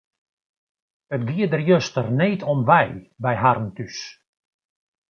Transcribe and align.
It 1.15 1.21
gie 1.29 1.45
der 1.51 1.63
juster 1.69 2.05
need 2.19 2.41
om 2.51 2.59
wei 2.69 2.89
by 3.23 3.33
harren 3.41 3.71
thús. 3.77 3.97